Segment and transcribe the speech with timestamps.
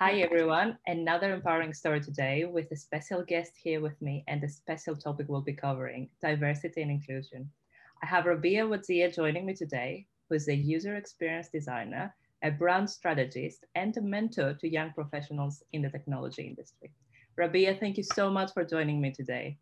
[0.00, 4.48] Hi everyone, another empowering story today with a special guest here with me and the
[4.48, 7.50] special topic we'll be covering, diversity and inclusion.
[8.00, 12.88] I have Rabia Wadzia joining me today, who is a user experience designer, a brand
[12.88, 16.92] strategist, and a mentor to young professionals in the technology industry.
[17.34, 19.58] Rabia, thank you so much for joining me today.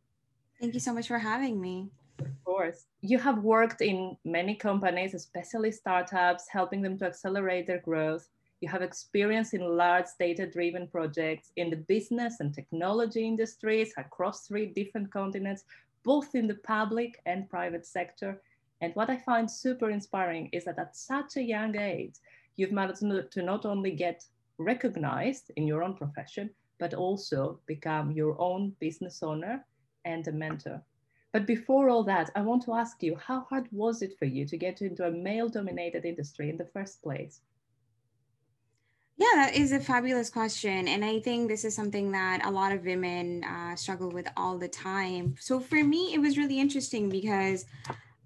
[0.61, 1.89] Thank you so much for having me.
[2.18, 2.84] Of course.
[3.00, 8.29] You have worked in many companies, especially startups, helping them to accelerate their growth
[8.61, 14.67] you have experience in large data-driven projects in the business and technology industries across three
[14.67, 15.65] different continents,
[16.05, 18.41] both in the public and private sector.
[18.81, 22.15] And what I find super inspiring is that at such a young age,
[22.57, 24.25] you've managed to not only get
[24.59, 29.65] recognized in your own profession, but also become your own business owner
[30.04, 30.82] and a mentor.
[31.32, 34.47] But before all that, I want to ask you, how hard was it for you
[34.47, 37.41] to get into a male dominated industry in the first place?
[39.19, 40.89] Yeah, that is a fabulous question.
[40.89, 44.58] And I think this is something that a lot of women uh, struggle with all
[44.58, 45.36] the time.
[45.41, 47.64] So for me, it was really interesting because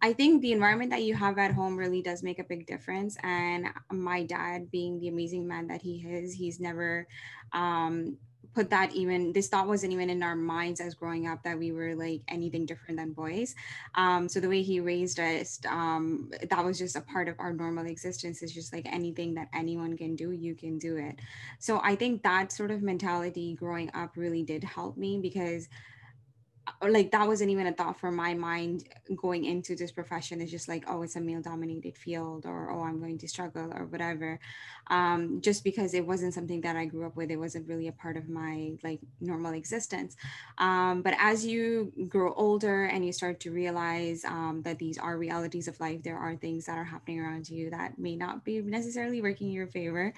[0.03, 3.17] I think the environment that you have at home really does make a big difference.
[3.23, 7.07] And my dad, being the amazing man that he is, he's never
[7.53, 8.17] um,
[8.55, 11.73] put that even this thought wasn't even in our minds as growing up that we
[11.73, 13.55] were like anything different than boys.
[13.95, 17.53] Um, so the way he raised us um, that was just a part of our
[17.53, 18.43] normal existence.
[18.43, 21.17] Is just like anything that anyone can do you can do it.
[21.59, 25.69] So i think that sort of mentality growing up really did help me because
[26.83, 30.41] like that wasn't even a thought for my mind going into this profession.
[30.41, 33.73] It's just like oh it's a male dominated field or oh i'm going to struggle
[33.75, 34.39] or whatever.
[34.89, 37.93] Um, just because it wasn't something that i grew up with it wasn't really a
[37.93, 40.17] part of my like normal existence.
[40.59, 45.17] Um, but as you grow older and you start to realize um, that these are
[45.17, 48.61] realities of life there are things that are happening around you that may not be
[48.61, 50.13] necessarily working in your favor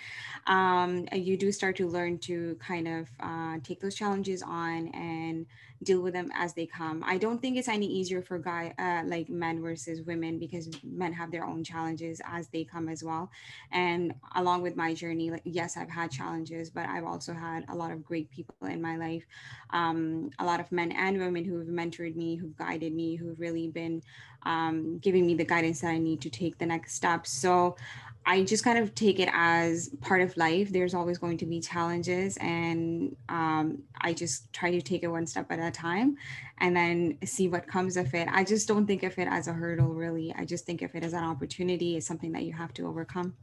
[0.46, 5.46] um, you do start to learn to kind of uh, take those challenges on and
[5.82, 7.02] deal with them as they come.
[7.06, 11.12] I don't think it's any easier for guy uh, like men versus women because men
[11.12, 13.30] have their own challenges as they come as well.
[13.70, 17.74] And along with my journey, like yes, I've had challenges, but I've also had a
[17.74, 19.24] lot of great people in my life.
[19.70, 23.38] Um, a lot of men and women who have mentored me, who've guided me, who've
[23.38, 24.02] really been
[24.44, 27.30] um, giving me the guidance that I need to take the next steps.
[27.30, 27.76] So
[28.24, 30.70] I just kind of take it as part of life.
[30.70, 35.26] There's always going to be challenges, and um, I just try to take it one
[35.26, 36.16] step at a time
[36.58, 38.28] and then see what comes of it.
[38.30, 40.32] I just don't think of it as a hurdle, really.
[40.36, 43.34] I just think of it as an opportunity, it's something that you have to overcome.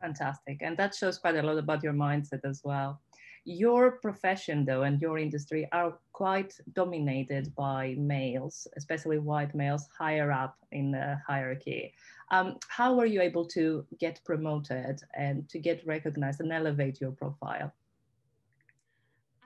[0.00, 0.58] Fantastic.
[0.62, 3.00] And that shows quite a lot about your mindset as well.
[3.44, 10.32] Your profession, though, and your industry are quite dominated by males, especially white males higher
[10.32, 11.94] up in the hierarchy.
[12.30, 17.12] Um, how were you able to get promoted and to get recognized and elevate your
[17.12, 17.72] profile?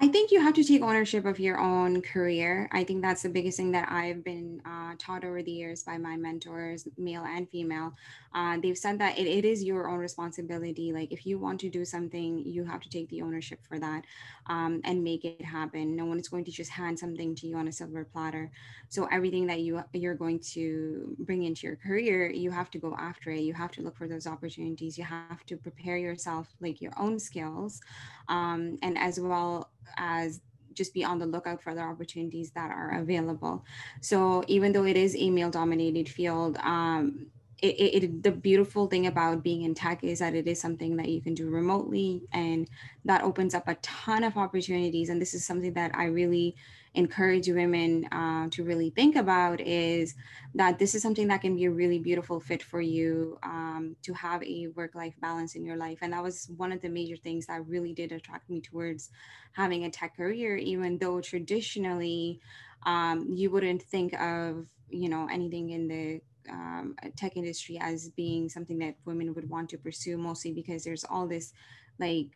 [0.02, 2.70] I think you have to take ownership of your own career.
[2.72, 5.98] I think that's the biggest thing that I've been uh, taught over the years by
[5.98, 7.92] my mentors, male and female.
[8.32, 10.90] Uh, they've said that it, it is your own responsibility.
[10.94, 14.06] Like if you want to do something, you have to take the ownership for that
[14.46, 15.96] um, and make it happen.
[15.96, 18.50] No one is going to just hand something to you on a silver platter.
[18.88, 22.94] So everything that you you're going to bring into your career, you have to go
[22.98, 23.40] after it.
[23.40, 24.96] You have to look for those opportunities.
[24.96, 27.82] You have to prepare yourself, like your own skills,
[28.28, 30.40] um, and as well as
[30.74, 33.64] just be on the lookout for other opportunities that are available.
[34.00, 37.26] So even though it is a male dominated field, um,
[37.62, 41.08] it, it, the beautiful thing about being in tech is that it is something that
[41.08, 42.68] you can do remotely and
[43.04, 46.56] that opens up a ton of opportunities and this is something that i really
[46.94, 50.14] encourage women uh, to really think about is
[50.54, 54.12] that this is something that can be a really beautiful fit for you um, to
[54.12, 55.98] have a work life balance in your life.
[56.02, 59.10] And that was one of the major things that really did attract me towards
[59.52, 62.40] having a tech career, even though traditionally
[62.84, 68.48] um, you wouldn't think of you know anything in the um, tech industry as being
[68.48, 71.52] something that women would want to pursue mostly because there's all this
[71.98, 72.28] like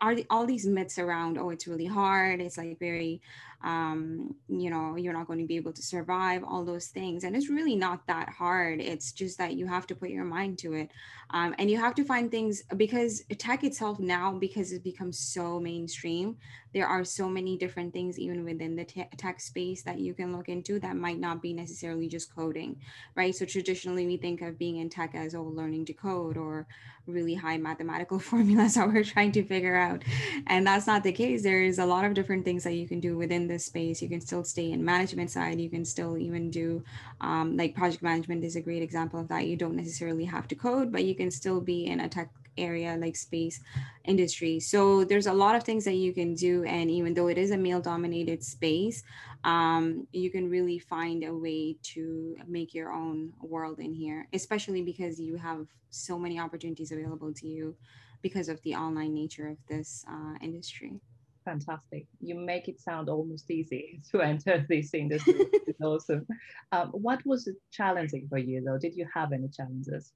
[0.00, 2.40] are all these myths around oh it's really hard.
[2.40, 3.20] It's like very
[3.62, 7.24] um, you know you're not going to be able to survive all those things.
[7.24, 8.80] And it's really not that hard.
[8.80, 10.90] It's just that you have to put your mind to it.
[11.30, 15.58] Um, and you have to find things because tech itself now because it becomes so
[15.58, 16.36] mainstream
[16.72, 20.48] there are so many different things even within the tech space that you can look
[20.48, 22.76] into that might not be necessarily just coding
[23.14, 23.34] right?
[23.34, 26.66] So traditionally we think of being in tech as oh learning to code or
[27.06, 30.02] really high mathematical formulas that we're trying to figure out.
[30.46, 31.42] And that's not the case.
[31.42, 34.02] There is a lot of different things that you can do within this space.
[34.02, 35.60] You can still stay in management side.
[35.60, 36.82] You can still even do
[37.20, 39.46] um, like project management is a great example of that.
[39.46, 42.96] You don't necessarily have to code but you can still be in a tech area
[42.98, 43.60] like space
[44.04, 44.60] industry.
[44.60, 47.50] So there's a lot of things that you can do and even though it is
[47.50, 49.02] a male dominated space
[49.44, 54.82] um, you can really find a way to make your own world in here especially
[54.82, 57.74] because you have so many opportunities available to you
[58.22, 61.00] because of the online nature of this uh, industry
[61.46, 62.06] fantastic.
[62.20, 65.34] You make it sound almost easy to enter this industry.
[65.66, 66.26] it's awesome.
[66.72, 68.78] Um, what was challenging for you though?
[68.78, 70.12] Did you have any challenges?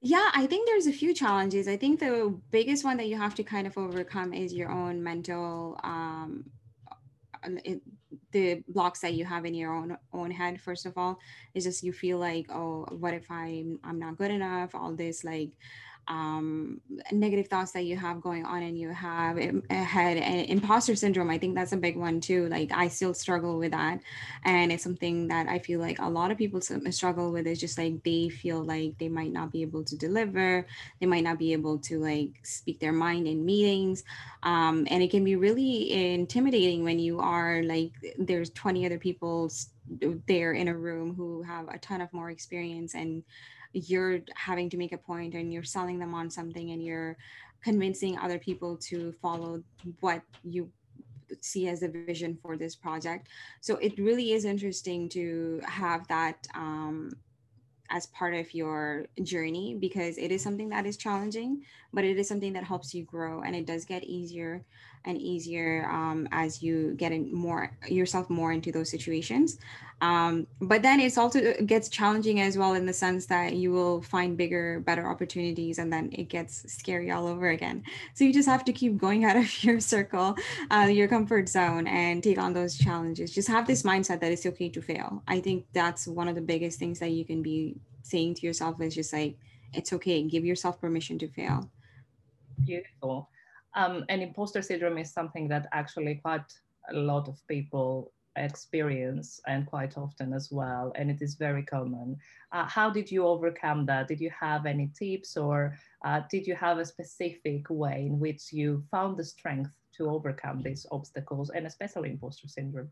[0.00, 1.66] Yeah, I think there's a few challenges.
[1.66, 5.02] I think the biggest one that you have to kind of overcome is your own
[5.02, 6.44] mental, um,
[7.64, 7.80] it,
[8.30, 10.60] the blocks that you have in your own own head.
[10.60, 11.18] First of all,
[11.54, 14.72] is just you feel like, oh, what if I'm I'm not good enough?
[14.74, 15.50] All this like
[16.08, 16.80] um,
[17.12, 19.38] negative thoughts that you have going on and you have
[19.70, 20.16] had
[20.48, 24.00] imposter syndrome i think that's a big one too like i still struggle with that.
[24.44, 27.78] And it's something that i feel like a lot of people struggle with is just
[27.78, 30.66] like they feel like they might not be able to deliver
[31.00, 34.04] they might not be able to like speak their mind in meetings.
[34.42, 39.50] Um, and it can be really intimidating when you are like there's 20 other people
[40.26, 43.22] there in a room who have a ton of more experience and
[43.72, 47.16] you're having to make a point and you're selling them on something and you're
[47.62, 49.62] convincing other people to follow
[50.00, 50.70] what you
[51.40, 53.28] see as a vision for this project.
[53.60, 57.10] So it really is interesting to have that um,
[57.90, 61.62] as part of your journey because it is something that is challenging
[61.92, 64.64] but it is something that helps you grow and it does get easier
[65.04, 69.58] and easier um, as you get in more yourself more into those situations.
[70.00, 73.72] Um, but then it's also it gets challenging as well in the sense that you
[73.72, 77.82] will find bigger better opportunities and then it gets scary all over again.
[78.14, 80.36] So you just have to keep going out of your circle
[80.70, 83.34] uh, your comfort zone and take on those challenges.
[83.34, 85.22] Just have this mindset that it's okay to fail.
[85.26, 88.80] I think that's one of the biggest things that you can be saying to yourself
[88.80, 89.36] is just like
[89.74, 90.22] it's okay.
[90.22, 91.68] Give yourself permission to fail.
[92.64, 93.28] Beautiful
[93.74, 96.52] um, and imposter syndrome is something that actually quite
[96.90, 102.16] a lot of people experience and quite often as well and it is very common.
[102.52, 104.08] Uh, how did you overcome that?
[104.08, 108.52] Did you have any tips or uh, did you have a specific way in which
[108.52, 112.90] you found the strength to overcome these obstacles and especially imposter syndrome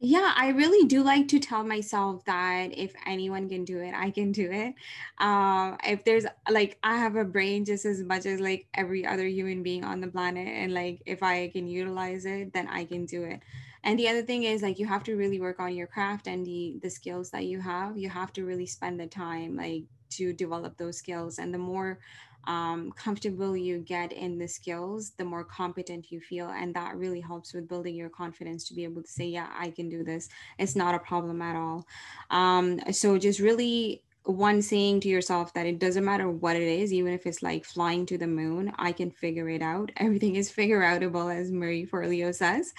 [0.00, 4.10] yeah, I really do like to tell myself that if anyone can do it, I
[4.10, 4.74] can do it.
[5.18, 9.26] Um, if there's like, I have a brain just as much as like every other
[9.26, 10.46] human being on the planet.
[10.48, 13.42] And like, if I can utilize it, then I can do it.
[13.82, 16.44] And the other thing is like, you have to really work on your craft and
[16.44, 17.96] the, the skills that you have.
[17.96, 21.38] You have to really spend the time like to develop those skills.
[21.38, 22.00] And the more
[22.46, 26.48] um, comfortable you get in the skills, the more competent you feel.
[26.48, 29.70] And that really helps with building your confidence to be able to say, yeah, I
[29.70, 30.28] can do this.
[30.58, 31.86] It's not a problem at all.
[32.30, 36.92] Um, so just really one saying to yourself that it doesn't matter what it is,
[36.92, 39.92] even if it's like flying to the moon, I can figure it out.
[39.98, 42.72] Everything is figure outable, as Marie Forleo says.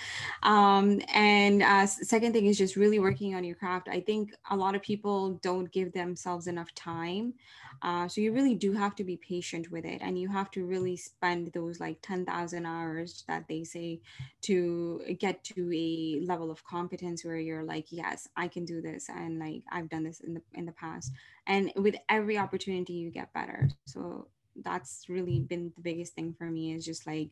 [0.43, 3.87] Um, and uh, second thing is just really working on your craft.
[3.89, 7.33] I think a lot of people don't give themselves enough time
[7.81, 10.65] uh, so you really do have to be patient with it and you have to
[10.65, 13.99] really spend those like 10,000 hours that they say
[14.41, 19.09] to get to a level of competence where you're like, yes, I can do this.
[19.09, 21.11] And like, I've done this in the, in the past.
[21.47, 23.69] And with every opportunity you get better.
[23.85, 27.29] So that's really been the biggest thing for me is just like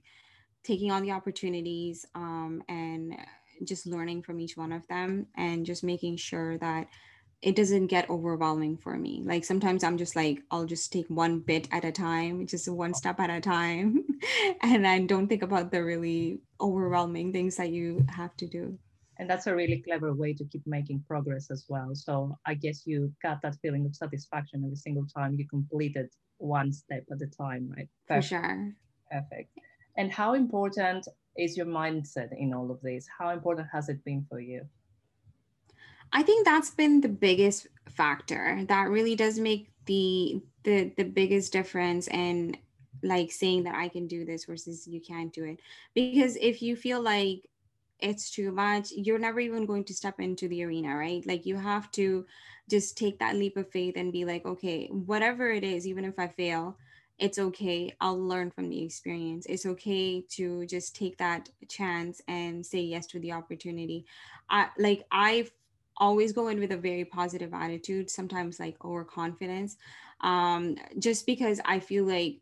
[0.63, 3.15] taking on the opportunities um, and
[3.63, 6.87] just learning from each one of them and just making sure that
[7.41, 9.21] it doesn't get overwhelming for me.
[9.25, 12.93] Like sometimes I'm just like, I'll just take one bit at a time, just one
[12.93, 14.05] step at a time.
[14.61, 18.79] and then don't think about the really overwhelming things that you have to do.
[19.23, 21.91] And that's a really clever way to keep making progress as well.
[21.93, 26.73] So I guess you got that feeling of satisfaction every single time you completed one
[26.73, 27.87] step at a time, right?
[28.05, 28.25] Perfect.
[28.25, 28.73] For sure.
[29.09, 29.57] Perfect.
[29.95, 33.07] And how important is your mindset in all of this?
[33.17, 34.65] How important has it been for you?
[36.11, 38.65] I think that's been the biggest factor.
[38.67, 42.57] That really does make the the the biggest difference and
[43.03, 45.61] like saying that I can do this versus you can't do it.
[45.95, 47.47] Because if you feel like
[48.03, 51.25] it's too much, you're never even going to step into the arena, right?
[51.25, 52.25] Like you have to
[52.69, 56.19] just take that leap of faith and be like, okay, whatever it is, even if
[56.19, 56.77] I fail,
[57.19, 57.95] it's okay.
[58.01, 59.45] I'll learn from the experience.
[59.47, 64.05] It's okay to just take that chance and say yes to the opportunity.
[64.49, 65.51] I like I've
[65.97, 69.77] always go in with a very positive attitude, sometimes like overconfidence,
[70.21, 72.39] um, just because I feel like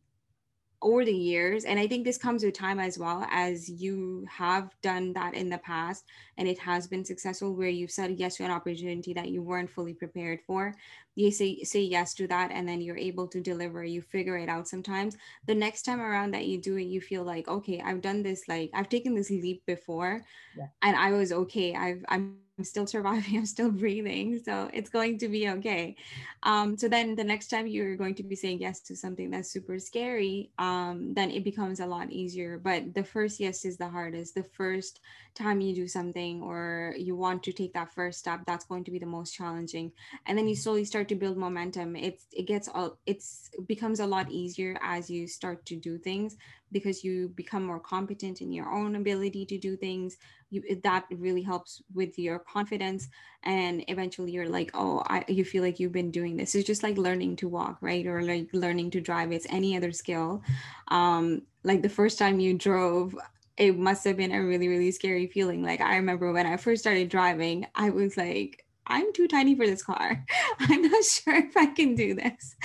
[0.81, 4.73] over the years and i think this comes with time as well as you have
[4.81, 6.05] done that in the past
[6.41, 9.69] and it has been successful where you've said yes to an opportunity that you weren't
[9.69, 10.73] fully prepared for.
[11.13, 14.49] You say say yes to that and then you're able to deliver you figure it
[14.49, 15.17] out sometimes.
[15.45, 18.47] The next time around that you do it you feel like okay i've done this
[18.47, 20.23] like i've taken this leap before
[20.57, 20.65] yeah.
[20.81, 21.75] and i was okay.
[21.75, 24.39] I've i'm I'm still surviving, I'm still breathing.
[24.45, 25.95] So it's going to be okay.
[26.43, 29.49] Um, so then the next time you're going to be saying yes to something that's
[29.49, 32.59] super scary, um, then it becomes a lot easier.
[32.59, 34.35] But the first yes is the hardest.
[34.35, 34.99] The first
[35.33, 38.91] time you do something or you want to take that first step, that's going to
[38.91, 39.91] be the most challenging.
[40.27, 41.95] And then you slowly start to build momentum.
[41.95, 45.97] It's it gets all it's it becomes a lot easier as you start to do
[45.97, 46.37] things
[46.71, 50.17] because you become more competent in your own ability to do things
[50.51, 53.07] you that really helps with your confidence
[53.43, 56.53] and eventually you're like oh I, you feel like you've been doing this.
[56.53, 58.05] It's just like learning to walk right?
[58.05, 60.43] Or like learning to drive it's any other skill.
[60.89, 63.15] Um like the first time you drove
[63.57, 65.63] it must have been a really really scary feeling.
[65.63, 69.65] Like i remember when i first started driving i was like I'm too tiny for
[69.65, 70.25] this car.
[70.59, 72.55] I'm not sure if I can do this.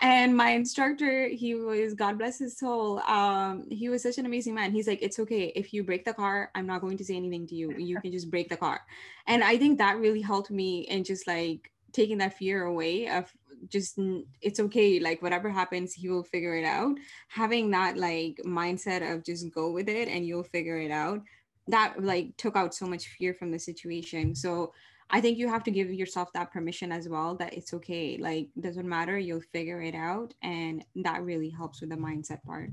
[0.00, 4.54] And my instructor, he was, God bless his soul, um, he was such an amazing
[4.54, 4.72] man.
[4.72, 5.52] He's like, it's okay.
[5.54, 7.72] If you break the car, I'm not going to say anything to you.
[7.76, 8.80] You can just break the car.
[9.26, 13.32] And I think that really helped me in just like taking that fear away of
[13.68, 13.98] just
[14.42, 16.94] it's okay like whatever happens he will figure it out
[17.28, 21.22] having that like mindset of just go with it and you'll figure it out
[21.66, 24.72] that like took out so much fear from the situation so
[25.10, 28.18] I think you have to give yourself that permission as well that it's okay.
[28.18, 30.34] Like, doesn't matter, you'll figure it out.
[30.42, 32.70] And that really helps with the mindset part.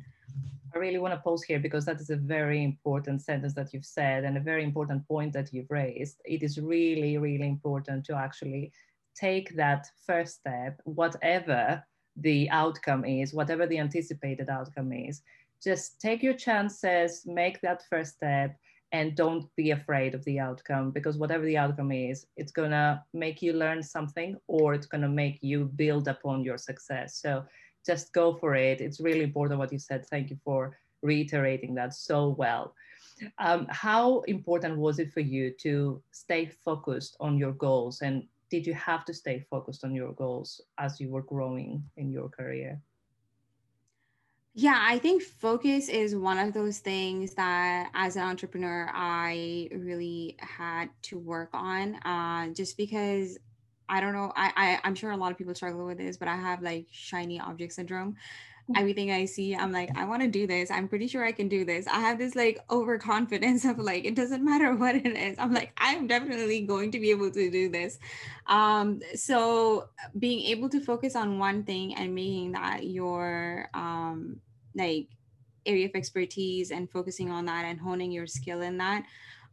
[0.74, 3.86] I really want to pause here because that is a very important sentence that you've
[3.86, 6.22] said and a very important point that you've raised.
[6.26, 8.72] It is really, really important to actually
[9.16, 11.84] take that first step, whatever
[12.16, 15.22] the outcome is, whatever the anticipated outcome is.
[15.64, 18.58] Just take your chances, make that first step,
[18.94, 23.04] and don't be afraid of the outcome because whatever the outcome is it's going to
[23.14, 27.18] make you learn something or it's going to make you build upon your success.
[27.18, 27.44] So
[27.86, 28.80] just go for it.
[28.80, 30.06] It's really important what you said.
[30.06, 32.76] Thank you for reiterating that so well.
[33.40, 38.02] Um, how important was it for you to stay focused on your goals?
[38.02, 42.12] And did you have to stay focused on your goals as you were growing in
[42.12, 42.80] your career
[44.56, 50.38] yeah, I think focus is one of those things that as an entrepreneur, I really
[50.40, 53.40] had to work on uh, just because
[53.90, 54.32] I don't know.
[54.36, 56.88] I, I, I'm sure a lot of people struggle with this, but I have like
[56.92, 58.16] shiny object syndrome.
[58.78, 60.72] Everything I see, I'm like, I want to do this.
[60.72, 61.86] I'm pretty sure I can do this.
[61.88, 65.38] I have this like overconfidence of like, it doesn't matter what it is.
[65.38, 68.00] I'm like, I'm definitely going to be able to do this.
[68.48, 74.40] Um, so being able to focus on one thing and making that your um,
[74.76, 75.08] like
[75.66, 79.04] area of expertise and focusing on that and honing your skill in that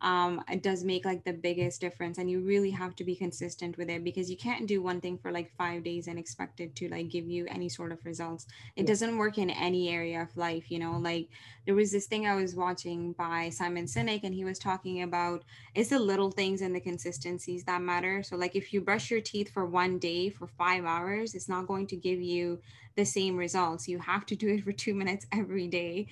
[0.03, 3.77] um, it does make like the biggest difference and you really have to be consistent
[3.77, 6.75] with it because you can't do one thing for like five days and expect it
[6.77, 8.47] to like give you any sort of results.
[8.77, 11.29] It doesn't work in any area of life you know like
[11.67, 15.45] there was this thing i was watching by simon sinek and he was talking about
[15.75, 18.23] it's the little things and the consistencies that matter.
[18.23, 21.67] So like if you brush your teeth for one day for five hours it's not
[21.67, 22.61] going to give you
[22.97, 23.89] the same results.
[23.89, 26.09] You have to do it for two minutes every day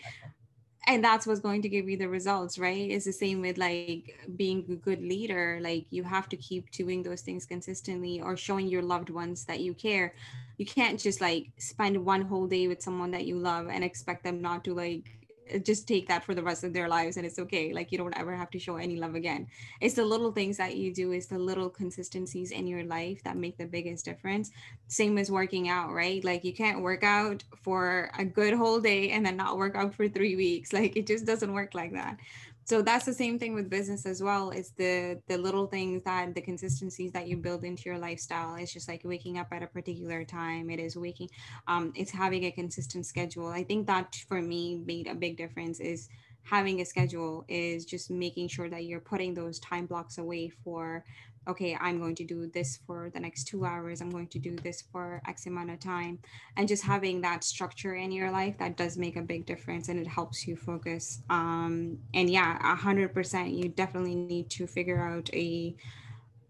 [0.88, 2.90] and that's what's going to give you the results right?
[2.90, 7.02] It's the same with like being a good leader like you have to keep doing
[7.02, 10.14] those things consistently or showing your loved ones that you care.
[10.56, 14.24] You can't just like spend one whole day with someone that you love and expect
[14.24, 15.17] them not to like
[15.54, 17.98] Uh, just take that for the rest of their lives and it's okay like you
[17.98, 19.46] don't ever have to show any love again.
[19.80, 23.36] It's the little things that you do it's the little consistencies in your life that
[23.36, 24.50] make the biggest difference.
[24.88, 26.22] Same as working out right?
[26.24, 29.94] Like you can't work out for a good whole day and then not work out
[29.94, 30.72] for three weeks.
[30.78, 32.18] Like it just doesn't work like that
[32.68, 36.34] so that's the same thing with business as well it's the the little things that
[36.34, 38.56] the consistencies that you build into your lifestyle.
[38.56, 41.30] It's just like waking up at a particular time it is waking
[41.66, 43.46] um it's having a consistent schedule.
[43.48, 46.08] I think that for me made a big difference is
[46.48, 51.04] having a schedule is just making sure that you're putting those time blocks away for
[51.48, 54.54] okay, I'm going to do this for the next two hours, I'm going to do
[54.56, 56.18] this for X amount of time.
[56.56, 59.98] And just having that structure in your life, that does make a big difference and
[59.98, 61.22] it helps you focus.
[61.30, 65.74] Um, and yeah, 100%, you definitely need to figure out a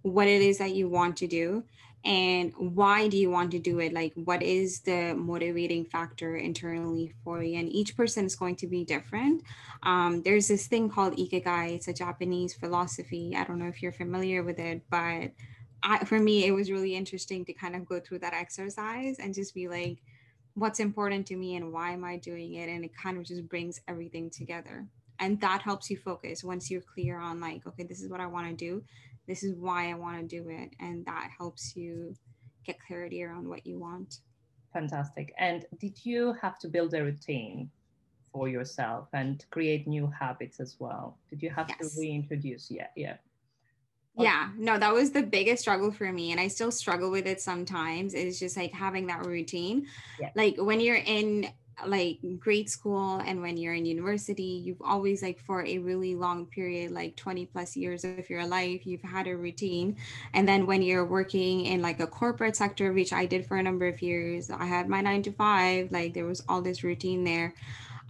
[0.02, 1.62] what it is that you want to do
[2.05, 7.12] and why do you want to do it like what is the motivating factor internally
[7.25, 9.43] for you and each person is going to be different
[9.83, 13.93] um, there's this thing called ikigai it's a japanese philosophy i don't know if you're
[13.93, 15.33] familiar with it but
[15.83, 19.35] I, for me it was really interesting to kind of go through that exercise and
[19.35, 19.99] just be like
[20.59, 22.69] what's important to me and why am I doing it?
[22.69, 24.87] And it kind of just brings everything together.
[25.21, 28.26] And that helps you focus once you're clear on, like, okay, this is what I
[28.26, 28.83] want to do.
[29.28, 30.70] This is why I want to do it.
[30.80, 32.14] And that helps you
[32.64, 34.20] get clarity around what you want.
[34.73, 35.32] Fantastic.
[35.38, 37.70] And did you have to build a routine
[38.32, 41.18] for yourself and create new habits as well?
[41.30, 41.94] Did you have yes.
[41.94, 42.70] to reintroduce?
[42.70, 43.16] Yeah, yeah.
[44.16, 46.32] Yeah, no, that was the biggest struggle for me.
[46.32, 48.14] And I still struggle with it sometimes.
[48.14, 49.87] It's just like having that routine.
[50.20, 50.30] Yeah.
[50.35, 51.49] Like when you're in
[51.87, 56.47] like grade school and when you're in university you've always like for a really long
[56.47, 59.97] period like 20 plus years of your life you've had a routine.
[60.35, 63.62] And then when you're working in like a corporate sector which i did for a
[63.62, 67.25] number of years i had my nine to five like there was all this routine
[67.25, 67.54] there.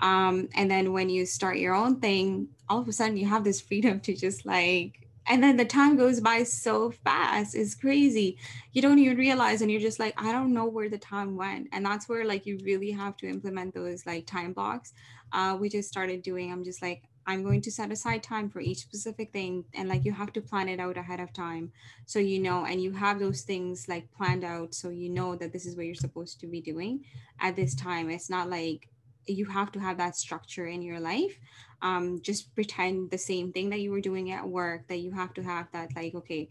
[0.01, 3.45] Um, and then when you start your own thing all of a sudden you have
[3.45, 7.55] this freedom to just like and then the time goes by so fast.
[7.55, 8.39] It's crazy.
[8.73, 11.69] You don't even realize and you're just like i don't know where the time went.
[11.73, 14.93] And that's where like you really have to implement those like time blocks.
[15.33, 18.61] Uh, we just started doing i'm just like i'm going to set aside time for
[18.61, 21.71] each specific thing and like you have to plan it out ahead of time
[22.07, 25.53] so you know and you have those things like planned out so you know that
[25.53, 27.05] this is what you're supposed to be doing
[27.41, 28.11] at this time.
[28.11, 28.89] It's not like
[29.27, 31.39] you have to have that structure in your life
[31.83, 35.35] um, just pretend the same thing that you were doing at work that you have
[35.35, 36.49] to have that like okay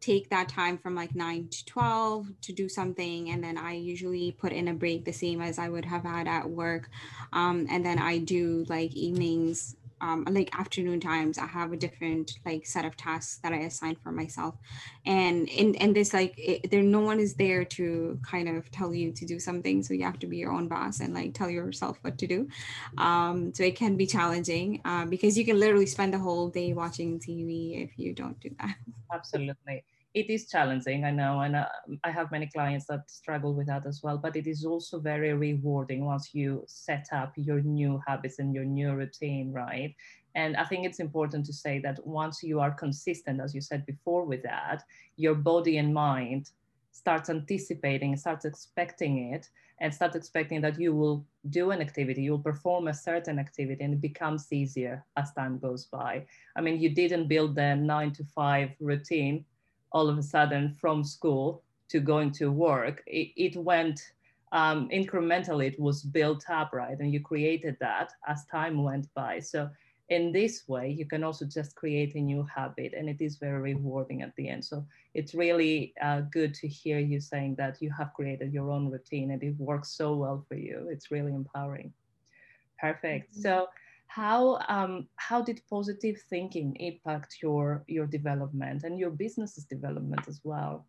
[0.00, 4.32] take that time from like 9 to 12 to do something and then i usually
[4.32, 6.90] put in a break the same as i would have had at work.
[7.32, 12.26] Um, and then i do like evenings um, like afternoon times i have a different
[12.44, 14.54] like set of tasks that i assign for myself.
[15.06, 18.94] And in and this like it, there no one is there to kind of tell
[18.94, 21.50] you to do something so you have to be your own boss and like tell
[21.50, 22.48] yourself what to do.
[22.98, 26.72] Um, so it can be challenging uh, because you can literally spend the whole day
[26.72, 28.76] watching tv if you don't do that.
[29.12, 29.84] Absolutely
[30.14, 31.66] it is challenging, I know, and uh,
[32.04, 34.16] I have many clients that struggle with that as well.
[34.16, 38.64] But it is also very rewarding once you set up your new habits and your
[38.64, 39.92] new routine, right?
[40.36, 43.84] And I think it's important to say that once you are consistent, as you said
[43.86, 44.84] before, with that,
[45.16, 46.50] your body and mind
[46.92, 49.48] starts anticipating, starts expecting it,
[49.80, 53.94] and start expecting that you will do an activity, you'll perform a certain activity, and
[53.94, 56.24] it becomes easier as time goes by.
[56.56, 59.44] I mean, you didn't build the nine to five routine
[59.94, 63.02] all of a sudden from school to going to work.
[63.06, 64.00] It, it went
[64.52, 66.98] um, incrementally, it was built up, right?
[66.98, 69.40] And you created that as time went by.
[69.40, 69.70] So
[70.10, 73.74] in this way, you can also just create a new habit and it is very
[73.74, 74.64] rewarding at the end.
[74.64, 78.90] So it's really uh, good to hear you saying that you have created your own
[78.90, 80.88] routine and it works so well for you.
[80.90, 81.92] It's really empowering.
[82.78, 83.32] Perfect.
[83.32, 83.42] Mm-hmm.
[83.42, 83.68] So
[84.06, 90.40] how um, how did positive thinking impact your your development and your business's development as
[90.44, 90.86] well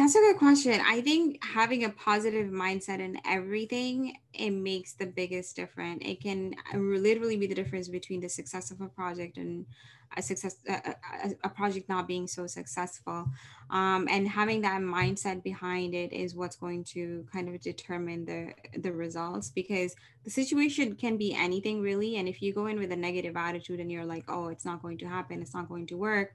[0.00, 0.80] that's a good question.
[0.86, 6.02] I think having a positive mindset in everything it makes the biggest difference.
[6.06, 9.66] It can uh, literally be the difference between the success of a project and
[10.16, 10.94] a success a,
[11.44, 13.26] a, project not being so successful.
[13.68, 18.54] Um, and having that mindset behind it is what's going to kind of determine the
[18.80, 22.16] the results because the situation can be anything really.
[22.16, 24.80] And if you go in with a negative attitude and you're like oh it's not
[24.80, 25.42] going to happen.
[25.42, 26.32] It's not going to work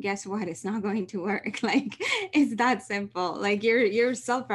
[0.00, 0.48] guess what?
[0.48, 1.60] It's not going to work.
[1.62, 1.96] Like
[2.32, 3.34] it's that simple.
[3.34, 4.48] Like you're you're self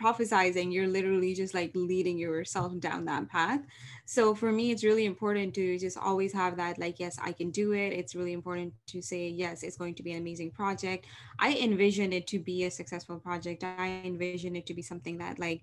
[0.00, 3.60] prophesizing you're literally just like leading yourself down that path.
[4.04, 7.50] So for me it's really important to just always have that like yes i can
[7.50, 7.92] do it.
[7.92, 11.06] It's really important to say yes it's going to be an amazing project.
[11.38, 13.64] I envision it to be a successful project.
[13.64, 15.62] I envision it to be something that like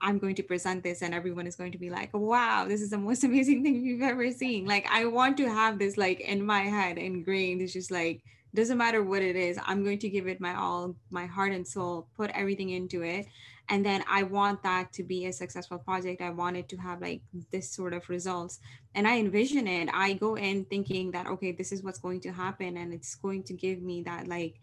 [0.00, 2.90] I'm going to present this and everyone is going to be like, wow, this is
[2.90, 4.66] the most amazing thing you've ever seen.
[4.66, 7.62] Like, I want to have this like in my head ingrained.
[7.62, 8.22] It's just like,
[8.58, 11.66] doesn't matter what it is i'm going to give it my all my heart and
[11.66, 13.26] soul put everything into it.
[13.70, 16.22] And then i want that to be a successful project.
[16.22, 17.20] I want it to have like
[17.52, 18.58] this sort of results.
[18.94, 19.88] And i envision it.
[19.92, 23.42] I go in thinking that okay this is what's going to happen and it's going
[23.44, 24.54] to give me that like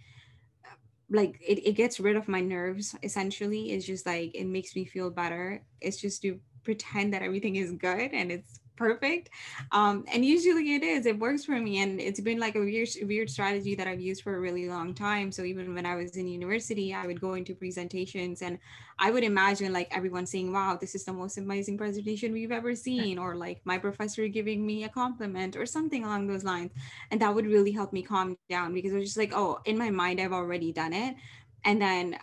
[1.10, 3.72] like it, it gets rid of my nerves essentially.
[3.72, 5.64] It's just like it makes me feel better.
[5.80, 9.30] It's just to pretend that everything is good and it's perfect.
[9.72, 12.90] Um, and usually it is it works for me and it's been like a weird
[13.04, 15.32] weird strategy that i've used for a really long time.
[15.32, 18.60] So even when i was in university i would go into presentations and
[19.00, 22.76] i would imagine like everyone saying wow this is the most amazing presentation we've ever
[22.76, 26.72] seen or like my professor giving me a compliment or something along those lines.
[27.12, 29.78] And that would really help me calm down because it was just like oh in
[29.78, 31.16] my mind i've already done it.
[31.64, 32.18] And then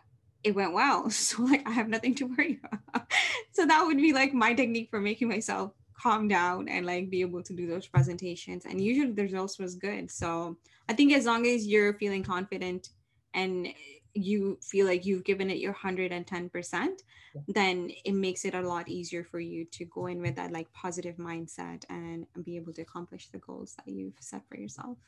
[0.44, 1.10] it went well.
[1.10, 3.10] So like i have nothing to worry about.
[3.52, 7.20] So that would be like my technique for making myself calm down and like be
[7.20, 10.56] able to do those presentations and usually the results was good so
[10.88, 12.88] i think as long as you're feeling confident
[13.34, 13.68] and
[14.14, 16.88] you feel like you've given it your 110%
[17.48, 20.70] then it makes it a lot easier for you to go in with that like
[20.72, 24.98] positive mindset and be able to accomplish the goals that you've set for yourself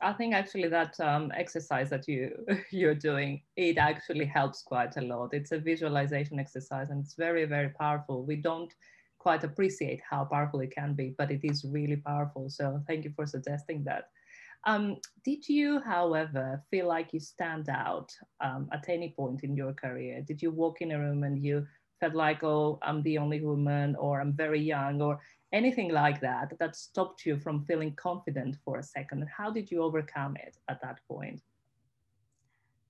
[0.00, 5.00] I think actually that um, exercise that you you're doing it actually helps quite a
[5.00, 5.32] lot.
[5.32, 8.22] It's a visualization exercise and it's very very powerful.
[8.22, 8.72] We don't
[9.26, 12.48] quite appreciate how powerful it can be, but it is really powerful.
[12.48, 14.04] So thank you for suggesting that.
[14.62, 18.08] Um, did you, however, feel like you stand out
[18.40, 20.22] um, at any point in your career?
[20.22, 21.66] Did you walk in a room and you
[21.98, 25.18] felt like, oh, I'm the only woman, or I'm very young, or
[25.52, 29.22] anything like that that stopped you from feeling confident for a second?
[29.22, 31.40] And How did you overcome it at that point?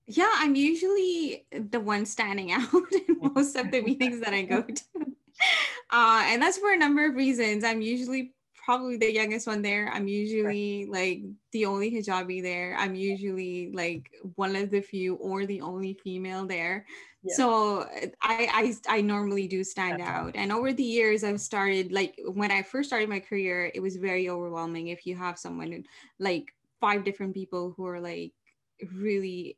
[0.05, 4.61] Yeah, I'm usually the one standing out in most of the meetings that I go
[4.61, 5.16] to.
[5.89, 7.63] Uh, and that's for a number of reasons.
[7.63, 8.33] I'm usually
[8.67, 9.89] probably the youngest one there.
[9.93, 10.91] I'm usually right.
[10.91, 11.21] like
[11.53, 12.75] the only hijabi there.
[12.77, 16.85] I'm usually like one of the few or the only female there.
[17.23, 17.33] Yeah.
[17.35, 17.87] So
[18.21, 20.35] I, I I normally do stand That's out.
[20.35, 23.95] And over the years I've started like when I first started my career, it was
[23.95, 25.85] very overwhelming if you have someone
[26.19, 28.33] like five different people who are like
[28.93, 29.57] really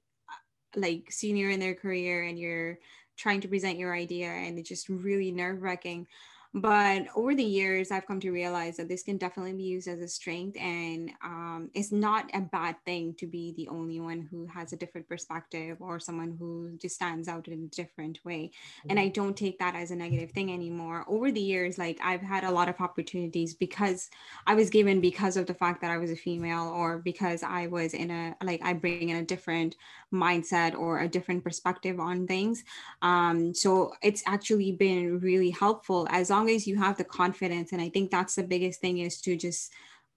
[0.76, 2.78] like senior in their career and you're
[3.20, 6.08] trying to present your idea and it's just really nerve-wracking
[6.56, 10.00] but over the years i've come to realize that this can definitely be used as
[10.00, 14.48] a strength and um, it's not a bad thing to be the only one who
[14.48, 18.50] has a different perspective or someone who just stands out in a different way
[18.90, 19.06] and mm-hmm.
[19.06, 22.44] i don't take that as a negative thing anymore over the years like i've had
[22.44, 24.10] a lot of opportunities because
[24.48, 27.68] i was given because of the fact that i was a female or because i
[27.68, 29.76] was in a like i bring in a different
[30.12, 32.64] mindset or a different perspective on things
[33.04, 37.72] um, so it's actually been really helpful as long long as you have the confidence
[37.72, 39.72] and i think that's the biggest thing is to just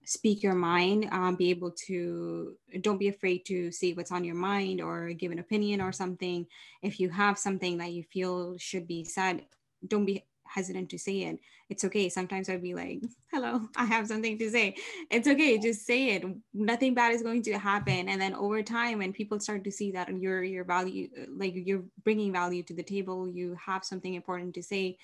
[0.05, 4.35] speak your mind um, be able to don't be afraid to say what's on your
[4.35, 6.45] mind or give an opinion or something.
[6.81, 9.45] If you have something that you feel should be said
[9.87, 11.39] don't be hesitant to say it.
[11.69, 12.09] It's okay.
[12.09, 14.75] Sometimes i'd be like hello i have something to say.
[15.09, 15.57] It's okay.
[15.57, 16.23] Just say it.
[16.53, 18.09] Nothing bad is going to happen.
[18.09, 21.85] And then over time when people start to see that your your value like you're
[22.03, 24.97] bringing value to the table you have something important to say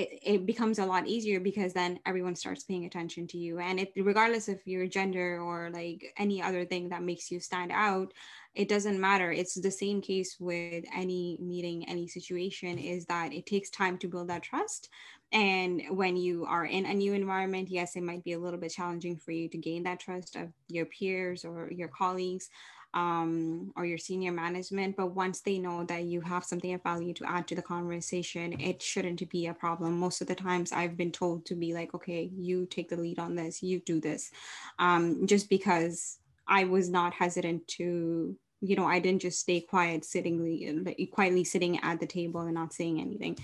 [0.00, 3.58] it, it becomes a lot easier because then everyone starts paying attention to you.
[3.58, 7.70] And it regardless of your gender or like any other thing that makes you stand
[7.72, 8.12] out
[8.52, 9.30] it doesn't matter.
[9.30, 14.08] It's the same case with any meeting any situation is that it takes time to
[14.08, 14.88] build that trust.
[15.30, 18.72] And when you are in a new environment yes it might be a little bit
[18.72, 22.48] challenging for you to gain that trust of your peers or your colleagues
[22.94, 24.96] um, or your senior management.
[24.96, 28.60] But once they know that you have something of value to add to the conversation,
[28.60, 29.98] it shouldn't be a problem.
[29.98, 33.18] Most of the times, I've been told to be like, okay, you take the lead
[33.18, 34.30] on this, you do this,
[34.78, 40.04] um, just because I was not hesitant to you know i didn't just stay quiet
[40.04, 43.38] sitting quietly sitting at the table and not saying anything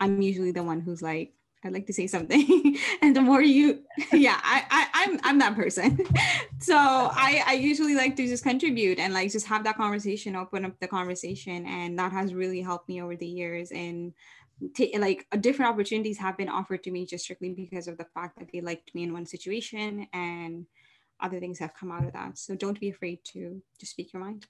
[0.00, 1.32] i'm usually the one who's like
[1.64, 2.76] I'd like to say something.
[3.02, 3.80] and the more you,
[4.12, 5.98] yeah, I, I, I'm, I'm that person.
[6.60, 10.64] so I, I usually like to just contribute and like just have that conversation, open
[10.64, 11.66] up the conversation.
[11.66, 13.72] And that has really helped me over the years.
[13.72, 14.12] And
[14.74, 18.38] t- like different opportunities have been offered to me just strictly because of the fact
[18.38, 20.66] that they liked me in one situation and
[21.20, 22.38] other things have come out of that.
[22.38, 24.46] So don't be afraid to just speak your mind.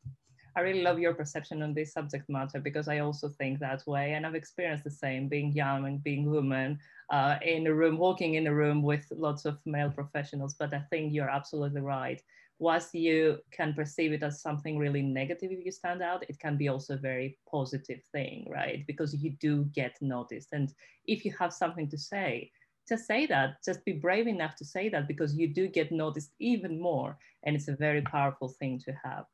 [0.58, 4.14] I really love your perception on this subject matter because I also think that way.
[4.14, 8.34] And I've experienced the same being young and being woman uh, in a room, walking
[8.34, 10.54] in a room with lots of male professionals.
[10.54, 12.20] But I think you're absolutely right.
[12.58, 16.56] Whilst you can perceive it as something really negative if you stand out, it can
[16.56, 18.84] be also a very positive thing, right?
[18.84, 20.48] Because you do get noticed.
[20.50, 20.74] And
[21.06, 22.50] if you have something to say,
[22.88, 26.32] just say that, just be brave enough to say that because you do get noticed
[26.40, 27.16] even more.
[27.44, 29.26] And it's a very powerful thing to have.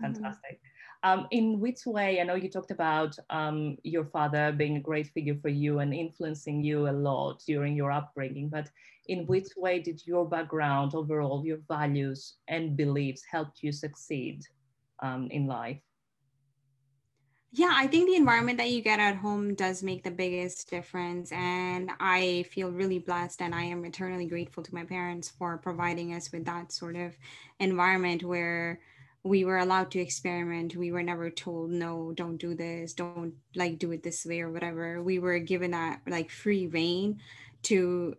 [0.00, 0.14] Mm-hmm.
[0.14, 0.60] Fantastic.
[1.04, 1.20] Mm-hmm.
[1.20, 5.06] Um, in which way, I know you talked about um, your father being a great
[5.08, 8.68] figure for you and influencing you a lot during your upbringing, but
[9.06, 14.44] in which way did your background, overall, your values and beliefs help you succeed
[15.02, 15.80] um, in life?
[17.52, 21.32] Yeah, I think the environment that you get at home does make the biggest difference.
[21.32, 26.14] And I feel really blessed and I am eternally grateful to my parents for providing
[26.14, 27.16] us with that sort of
[27.58, 28.78] environment where
[29.22, 30.76] we were allowed to experiment.
[30.76, 32.94] We were never told no don't do this.
[32.94, 35.02] Don't like do it this way or whatever.
[35.02, 37.20] We were given that like free reign
[37.64, 38.16] to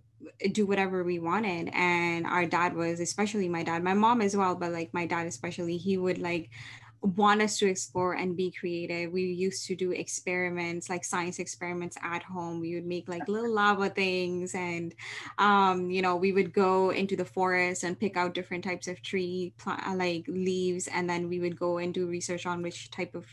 [0.51, 1.69] do whatever we wanted.
[1.73, 5.25] And our dad was especially my dad my mom as well but like my dad
[5.25, 6.49] especially he would like
[7.01, 9.11] want us to explore and be creative.
[9.11, 12.59] We used to do experiments, like science experiments at home.
[12.59, 14.93] We would make like little lava things, and
[15.37, 19.01] um, you know, we would go into the forest and pick out different types of
[19.01, 23.15] tree, uh, like leaves, and then we would go and do research on which type
[23.15, 23.25] of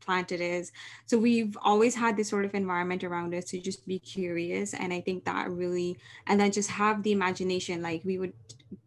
[0.00, 0.72] plant it is.
[1.06, 4.72] So we've always had this sort of environment around us to just be curious.
[4.72, 8.32] And I think that really, and then just have the imagination, like we would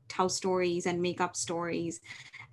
[0.09, 2.01] tell stories and make up stories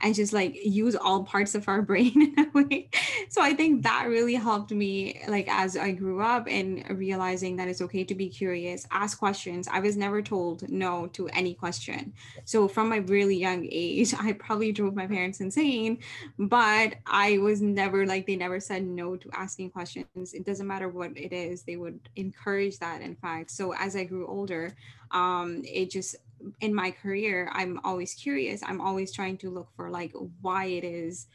[0.03, 2.89] and just like use all parts of our brain in a way.
[3.29, 7.69] So I think that really helped me like as I grew up and realizing that
[7.69, 9.69] it's okay to be curious, ask questions.
[9.71, 12.13] I was never told no to any question.
[12.45, 15.99] So from my really young age, I probably drove my parents insane,
[16.39, 20.35] but I was never like they never said no to asking questions.
[20.35, 23.51] It doesn't matter what it is, they would encourage that in fact.
[23.51, 24.75] So as I grew older,
[25.11, 26.17] um it just
[26.61, 28.63] in my career i'm always curious.
[28.65, 31.27] I'm always trying to look for like why it is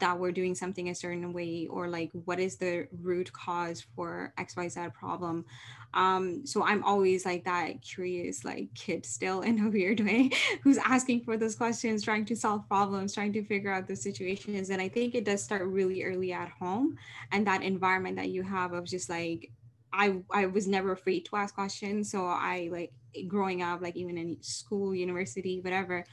[0.00, 4.32] that we're doing something a certain way or like what is the root cause for
[4.38, 5.44] xyz problem.
[5.92, 10.30] Um so i'm always like that curious like kid still in a weird way
[10.62, 14.70] who's asking for those questions trying to solve problems trying to figure out the situations.
[14.70, 16.96] And i think it does start really early at home.
[17.32, 19.50] And that environment that you have of just like
[19.92, 22.10] I I was never afraid to ask questions.
[22.10, 22.92] So I like
[23.28, 26.04] growing up, like even in school, university, whatever,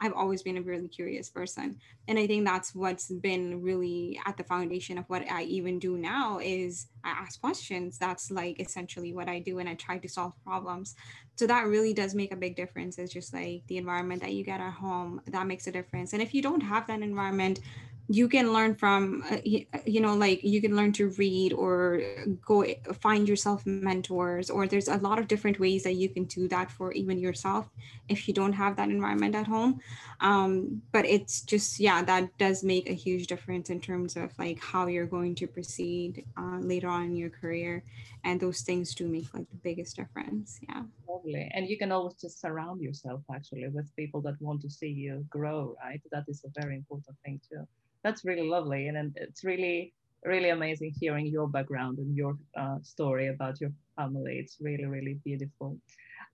[0.00, 1.78] I've always been a really curious person.
[2.08, 5.96] And I think that's what's been really at the foundation of what I even do
[5.96, 7.98] now is I ask questions.
[7.98, 10.96] That's like essentially what I do and I try to solve problems.
[11.36, 12.98] So that really does make a big difference.
[12.98, 16.12] It's just like the environment that you get at home, that makes a difference.
[16.14, 17.60] And if you don't have that environment,
[18.08, 22.02] you can learn from uh, you know like you can learn to read or
[22.44, 22.64] go
[23.00, 26.70] find yourself mentors or there's a lot of different ways that you can do that
[26.70, 27.70] for even yourself
[28.08, 29.80] if you don't have that environment at home.
[30.20, 34.58] Um, but it's just yeah that does make a huge difference in terms of like
[34.60, 37.84] how you're going to proceed uh, later on in your career.
[38.24, 40.82] And those things do make like the biggest difference yeah
[41.22, 44.88] totally and you can always just surround yourself actually with people that want to see
[44.88, 46.00] you grow right?
[46.10, 47.66] That is a very important thing too.
[48.04, 48.88] That's really lovely.
[48.88, 49.92] And, it's really
[50.24, 54.38] really amazing hearing your background and your uh, story about your family.
[54.38, 55.78] It's really really beautiful.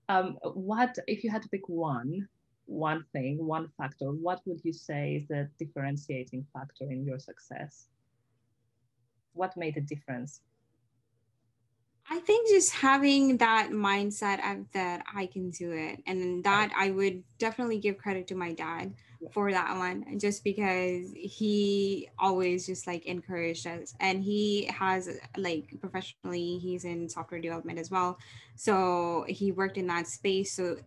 [0.09, 2.27] Um, what if you had to pick one
[2.65, 7.87] one thing one factor what would you say is the differentiating factor in your success?
[9.33, 10.41] What made a difference
[12.11, 16.89] I think just having that mindset of that I can do it, and that I
[16.89, 18.95] would definitely give credit to my dad
[19.31, 25.75] for that one, just because he always just like encouraged us, and he has like
[25.79, 28.17] professionally, he's in software development as well,
[28.55, 30.51] so he worked in that space.
[30.53, 30.77] So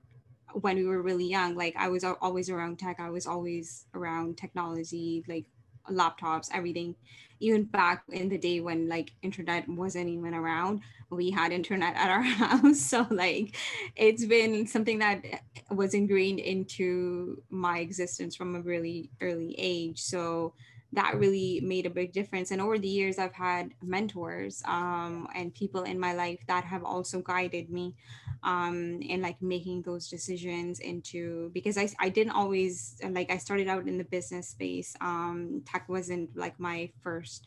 [0.60, 4.38] when we were really young, like I was always around tech, I was always around
[4.38, 5.46] technology, like
[5.90, 6.94] laptops, everything.
[7.40, 12.10] Even back in the day when like internet wasn't even around, we had internet at
[12.10, 12.80] our house.
[12.80, 13.56] So like
[13.96, 15.22] it's been something that
[15.70, 20.00] was ingrained into my existence from a really early age.
[20.00, 20.54] So
[20.92, 22.50] that really made a big difference.
[22.50, 26.84] And over the years, I've had mentors um, and people in my life that have
[26.84, 27.94] also guided me
[28.42, 33.68] um, in like making those decisions into because I, I didn't always like I started
[33.68, 34.94] out in the business space.
[35.00, 37.46] Um, tech wasn't like my first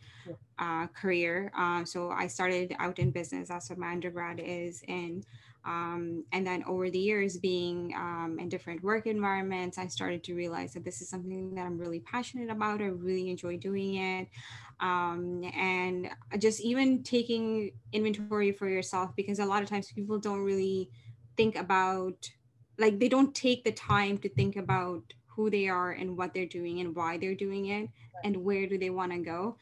[0.57, 1.51] uh, career.
[1.55, 3.49] Uh, so I started out in business.
[3.49, 4.83] That's what my undergrad is.
[4.87, 5.25] And
[5.65, 10.35] um, and then over the years, being um, in different work environments, I started to
[10.35, 12.81] realize that this is something that I'm really passionate about.
[12.81, 14.27] I really enjoy doing it.
[14.79, 20.43] Um, and just even taking inventory for yourself, because a lot of times people don't
[20.43, 20.89] really
[21.35, 22.29] think about,
[22.77, 26.45] like, they don't take the time to think about who they are and what they're
[26.45, 27.89] doing and why they're doing it
[28.23, 29.57] and where do they want to go.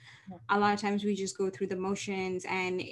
[0.50, 2.84] A lot of times we just go through the motions and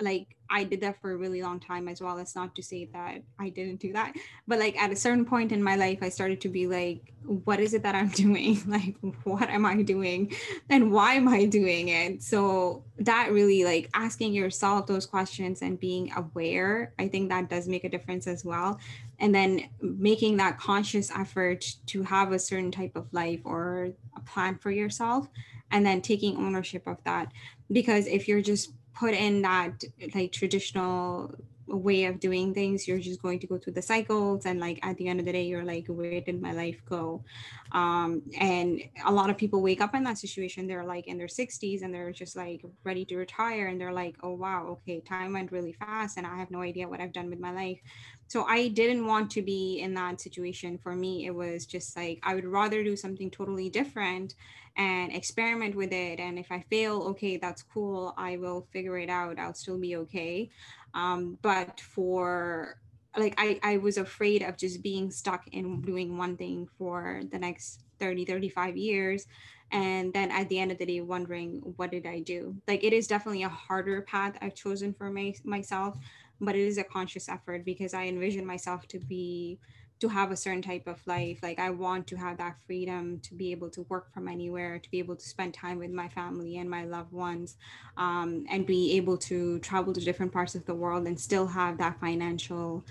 [0.00, 2.18] like I did that for a really long time as well.
[2.18, 4.14] It's not to say that I didn't do that,
[4.46, 7.60] but like at a certain point in my life, I started to be like, what
[7.60, 8.60] is it that I'm doing?
[8.66, 10.34] Like, what am I doing?
[10.68, 12.22] And why am I doing it?
[12.22, 17.68] So that really like asking yourself those questions and being aware, I think that does
[17.68, 18.78] make a difference as well.
[19.20, 24.20] And then making that conscious effort to have a certain type of life or a
[24.20, 25.28] plan for yourself
[25.70, 27.32] and then taking ownership of that.
[27.70, 29.82] Because if you're just put in that
[30.14, 31.34] like traditional
[31.66, 34.96] way of doing things you're just going to go through the cycles and like at
[34.98, 37.24] the end of the day you're like where did my life go?
[37.72, 41.26] Um, and a lot of people wake up in that situation they're like in their
[41.26, 45.32] 60s and they're just like ready to retire and they're like oh wow okay time
[45.32, 47.80] went really fast and i have no idea what i've done with my life
[48.28, 52.18] so i didn't want to be in that situation for me it was just like
[52.22, 54.34] i would rather do something totally different
[54.76, 56.18] and experiment with it.
[56.18, 58.14] And if I fail, okay, that's cool.
[58.16, 59.38] I will figure it out.
[59.38, 60.50] I'll still be okay.
[60.94, 62.78] Um, but for
[63.16, 67.38] like, I, I was afraid of just being stuck in doing one thing for the
[67.38, 69.26] next 30, 35 years
[69.70, 72.92] and then at the end of the day wondering what did i do like it
[72.92, 75.96] is definitely a harder path i've chosen for my, myself
[76.40, 79.58] but it is a conscious effort because i envision myself to be
[80.00, 81.38] to have a certain type of life.
[81.42, 84.90] Like i want to have that freedom to be able to work from anywhere to
[84.90, 87.56] be able to spend time with my family and my loved ones
[87.96, 91.78] um, and be able to travel to different parts of the world and still have
[91.78, 92.84] that financial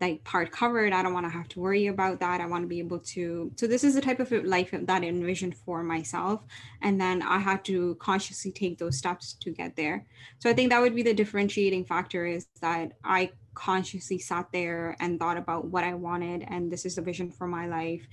[0.00, 0.92] like part covered.
[0.92, 2.40] I don't want to have to worry about that.
[2.40, 5.06] I want to be able to so this is the type of life that i
[5.06, 6.42] envisioned for myself.
[6.82, 10.06] And then i had to consciously take those steps to get there.
[10.38, 14.96] So i think that would be the differentiating factor is that i consciously sat there
[15.00, 18.06] and thought about what i wanted and this is the vision for my life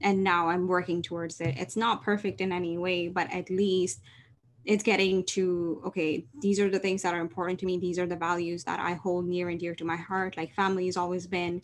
[0.00, 1.56] and now i'm working towards it.
[1.58, 4.00] It's not perfect in any way but at least
[4.64, 8.06] it's getting to okay these are the things that are important to me these are
[8.06, 11.26] the values that i hold near and dear to my heart like family has always
[11.26, 11.60] been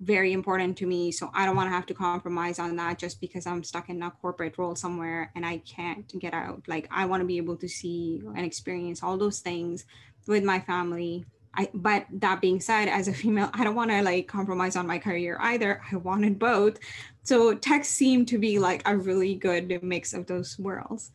[0.00, 3.20] very important to me so i don't want to have to compromise on that just
[3.20, 7.06] because i'm stuck in a corporate role somewhere and i can't get out like i
[7.06, 9.84] want to be able to see and experience all those things
[10.26, 11.24] with my family
[11.56, 14.88] I, but that being said, as a female, I don't want to like compromise on
[14.88, 15.80] my career either.
[15.92, 16.78] I wanted both.
[17.22, 21.12] So tech seemed to be like a really good mix of those worlds.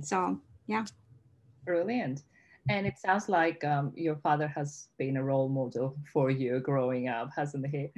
[0.00, 0.40] So
[0.72, 0.84] yeah.
[1.64, 2.22] Brilliant.
[2.68, 7.08] And it sounds like um, your father has been a role model for you growing
[7.08, 7.90] up hasn't he?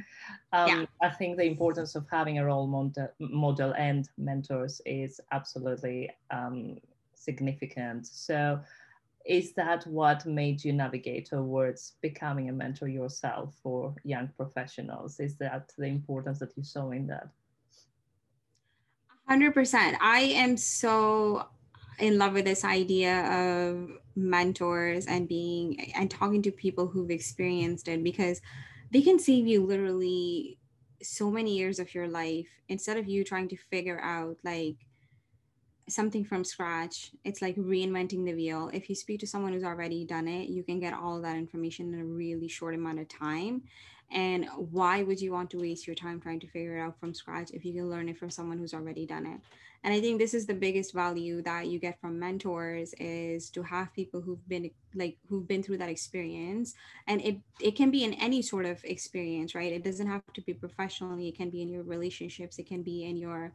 [0.52, 0.84] Um, yeah.
[1.02, 6.78] i think the importance of having a role model, model and mentors is absolutely um,
[7.14, 8.06] significant.
[8.06, 8.60] So
[9.26, 15.20] is that what made you navigate towards becoming a mentor yourself for young professionals?
[15.20, 17.28] Is that the importance that you saw in that?
[19.30, 21.46] 100% i am so
[21.98, 27.88] in love with this idea of mentors and being and talking to people who've experienced
[27.88, 28.40] it because
[28.92, 30.58] they can save you literally
[31.02, 32.48] so many years of your life.
[32.68, 34.76] Instead of you trying to figure out like
[35.86, 38.70] something from scratch it's like reinventing the wheel.
[38.72, 41.92] If you speak to someone who's already done it you can get all that information
[41.92, 43.62] in a really short amount of time.
[44.10, 47.14] And why would you want to waste your time trying to figure it out from
[47.14, 49.40] scratch if you can learn it from someone who's already done it
[49.84, 53.62] and i think this is the biggest value that you get from mentors is to
[53.62, 56.74] have people who've been like who've been through that experience.
[57.06, 59.72] And it it can be in any sort of experience right?
[59.72, 61.28] It doesn't have to be professionally.
[61.28, 62.58] It can be in your relationships.
[62.58, 63.52] It can be in your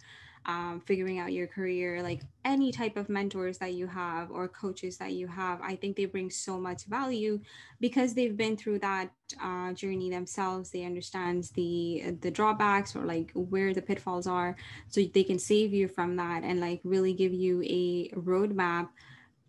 [0.50, 4.98] um, figuring out your career like any type of mentors that you have or coaches
[4.98, 7.40] that you have i think they bring so much value
[7.80, 10.72] because they've been through that uh, journey themselves.
[10.72, 14.56] They understand the the drawbacks or like where the pitfalls are
[14.88, 18.90] so they can save you from that and like really give you a roadmap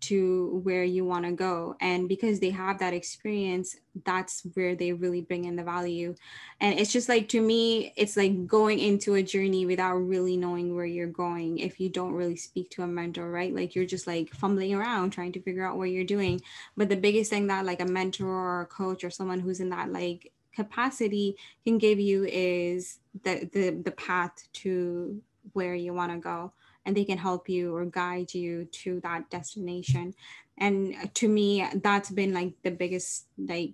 [0.00, 1.76] to where you want to go.
[1.80, 6.14] And because they have that experience that's where they really bring in the value.
[6.60, 10.74] And it's just like to me it's like going into a journey without really knowing
[10.74, 13.54] where you're going if you don't really speak to a mentor right?
[13.54, 16.40] Like you're just like fumbling around trying to figure out what you're doing.
[16.76, 19.70] But the biggest thing that like a mentor or a coach or someone who's in
[19.70, 25.20] that like capacity can give you is the the, the path to
[25.52, 26.52] where you want to go
[26.84, 30.14] and they can help you or guide you to that destination.
[30.58, 33.72] And to me that's been like the biggest like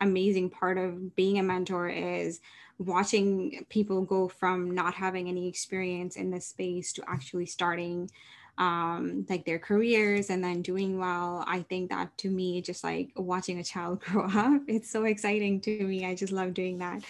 [0.00, 2.40] amazing part of being a mentor is
[2.78, 8.10] watching people go from not having any experience in this space to actually starting
[8.58, 11.44] um like their careers and then doing well.
[11.46, 15.60] I think that to me just like watching a child grow up it's so exciting
[15.62, 16.06] to me.
[16.06, 17.02] I just love doing that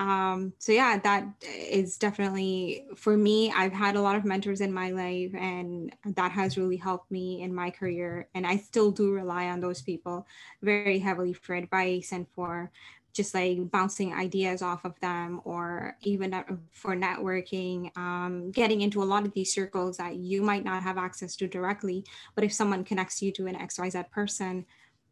[0.00, 4.72] um, so yeah that is definitely for me i've had a lot of mentors in
[4.72, 8.26] my life and that has really helped me in my career.
[8.34, 10.26] And i still do rely on those people
[10.62, 12.70] very heavily for advice and for
[13.12, 16.32] just like bouncing ideas off of them or even
[16.70, 20.96] for networking um, getting into a lot of these circles that you might not have
[20.96, 22.04] access to directly.
[22.36, 24.64] But if someone connects you to an xyz person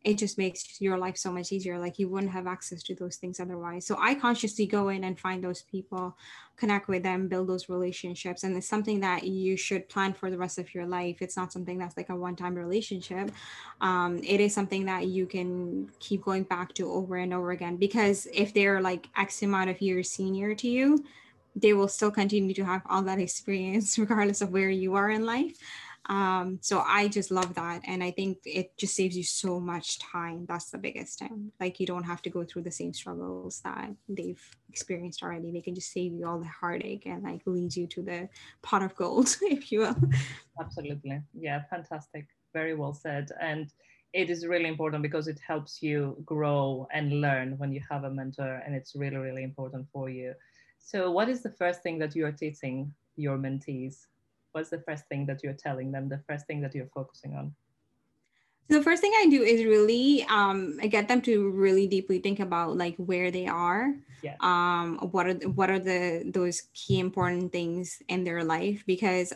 [0.05, 3.17] it just makes your life so much easier like you wouldn't have access to those
[3.17, 3.87] things otherwise.
[3.87, 6.17] So i consciously go in and find those people
[6.57, 10.39] connect with them build those relationships and it's something that you should plan for the
[10.39, 11.21] rest of your life.
[11.21, 13.31] It's not something that's like a one-time relationship.
[13.81, 17.77] Um, it is something that you can keep going back to over and over again
[17.77, 21.05] because if they're like x amount of years senior to you
[21.57, 25.25] they will still continue to have all that experience regardless of where you are in
[25.27, 25.57] life
[26.09, 27.83] um, so I just love that.
[27.87, 30.47] And I think it just saves you so much time.
[30.49, 31.53] That's the biggest thing.
[31.61, 35.53] Like you don't have to go through the same struggles that they've experienced already.
[35.53, 38.29] They can just save you all the heartache and like lead you to the
[38.63, 39.97] pot of gold, if you will.
[40.59, 41.23] Absolutely.
[41.35, 42.27] Yeah, fantastic.
[42.55, 43.31] Very well said.
[43.41, 43.71] And
[44.15, 48.11] it is really important because it helps you grow and learn when you have a
[48.11, 50.33] mentor and it's really, really important for you.
[50.79, 54.07] So what is the first thing that you are teaching your mentees?
[54.53, 57.55] What's the first thing that you're telling them the first thing that you're focusing on
[58.69, 62.77] the first thing I do is really um, get them to really deeply think about
[62.77, 63.95] like where they are.
[64.23, 64.37] Yeah.
[64.41, 68.85] Um, what are what are the those key important things in their life?
[68.87, 69.33] Because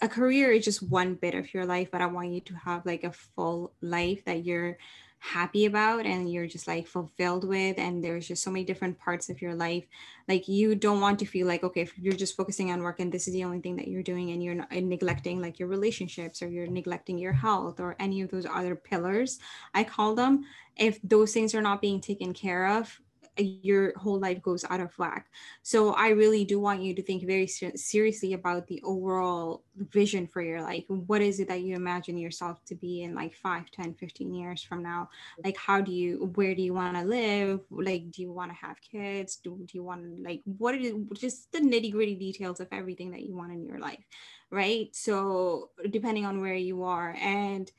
[0.00, 2.86] a career is just one bit of your life, but I want you to have
[2.86, 4.78] like a full life that you're
[5.22, 9.28] happy about and you're just like fulfilled with and there's just so many different parts
[9.28, 9.84] of your life
[10.28, 13.12] like you don't want to feel like okay if you're just focusing on work and
[13.12, 16.40] this is the only thing that you're doing and you're not neglecting like your relationships
[16.40, 19.38] or you're neglecting your health or any of those other pillars
[19.74, 20.42] i call them
[20.76, 22.98] if those things are not being taken care of
[23.38, 25.30] your whole life goes out of whack.
[25.62, 30.26] So I really do want you to think very ser- seriously about the overall vision
[30.26, 30.84] for your life.
[30.88, 34.62] What is it that you imagine yourself to be in like 5, 10, 15 years
[34.62, 35.08] from now?
[35.44, 37.60] Like how do you where do you want to live?
[37.70, 39.36] Like do you want to have kids?
[39.36, 43.36] Do, do you want like what is just the nitty-gritty details of everything that you
[43.36, 44.04] want in your life,
[44.50, 44.94] right?
[44.94, 47.70] So depending on where you are and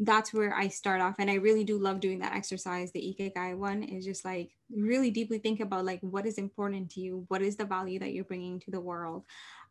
[0.00, 1.16] that's where I start off.
[1.18, 2.92] And I really do love doing that exercise.
[2.92, 7.00] The Ikigai one is just like really deeply think about like what is important to
[7.00, 9.24] you, what is the value that you're bringing to the world,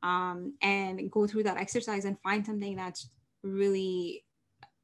[0.03, 3.09] um, and go through that exercise and find something that's
[3.43, 4.25] really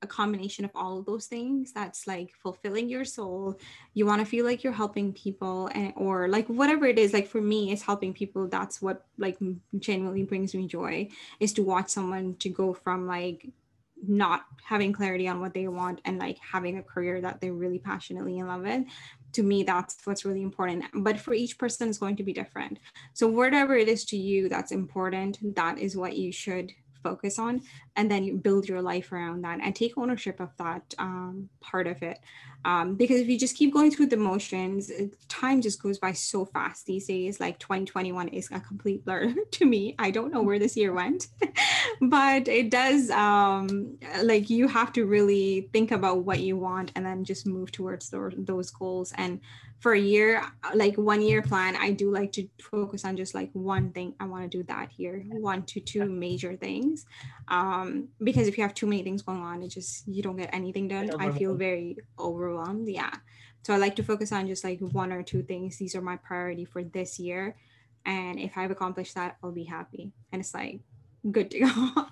[0.02, 3.58] a combination of all of those things that's like fulfilling your soul
[3.94, 7.26] you want to feel like you're helping people and or like whatever it is like
[7.26, 9.38] for me it's helping people that's what like
[9.80, 11.08] genuinely brings me joy
[11.40, 13.48] is to watch someone to go from like
[14.08, 17.80] not having clarity on what they want and like having a career that they're really
[17.80, 18.84] passionately in love with
[19.34, 20.86] to me that's what's really important.
[20.94, 22.80] But for each person is going to be different.
[23.14, 26.72] So whatever it is to you that's important that is what you should
[27.04, 27.62] focus on
[27.96, 31.86] and then you build your life around that and take ownership of that um, part
[31.86, 32.20] of it.
[32.66, 34.90] Um, because if you just keep going through the motions
[35.28, 37.40] time just goes by so fast these days.
[37.40, 39.96] Like 2021 is a complete blur to me.
[40.00, 41.28] I don't know where this year went
[42.02, 47.06] but it does um, like you have to really think about what you want and
[47.06, 49.40] then just move towards those, those goals and
[49.84, 50.42] for a year
[50.76, 54.16] like one year plan i do like to focus on just like one thing.
[54.20, 57.06] I want to do that here one to two major things.
[57.50, 60.54] Um because if you have too many things going on it just you don't get
[60.54, 61.12] anything done.
[61.20, 63.14] I feel very overwhelmed yeah.
[63.64, 65.78] So i like to focus on just like one or two things.
[65.78, 67.58] These are my priority for this year
[68.06, 70.14] and if i've accomplished that i'll be happy.
[70.32, 70.80] And it's like
[71.30, 72.08] good to go.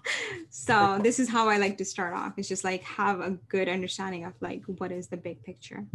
[0.50, 2.34] So this is how i like to start off.
[2.36, 5.86] It's just like have a good understanding of like what is the big picture